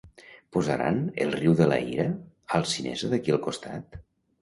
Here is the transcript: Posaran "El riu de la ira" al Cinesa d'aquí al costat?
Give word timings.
Posaran 0.55 0.97
"El 1.27 1.35
riu 1.37 1.55
de 1.61 1.69
la 1.73 1.79
ira" 1.91 2.09
al 2.61 2.69
Cinesa 2.75 3.15
d'aquí 3.15 3.39
al 3.41 3.45
costat? 3.49 4.05